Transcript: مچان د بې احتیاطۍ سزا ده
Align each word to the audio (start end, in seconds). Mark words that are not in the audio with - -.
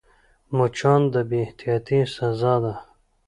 مچان 0.57 1.01
د 1.13 1.15
بې 1.29 1.37
احتیاطۍ 1.45 1.99
سزا 2.15 2.53
ده 2.63 2.73